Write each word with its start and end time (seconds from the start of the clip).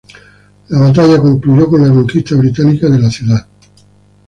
La 0.69 0.79
batalla 0.79 1.21
concluyó 1.21 1.67
con 1.69 1.87
la 1.87 1.93
conquista 1.93 2.33
británica 2.35 2.89
de 2.89 2.97
la 2.99 3.11
ciudad. 3.11 3.45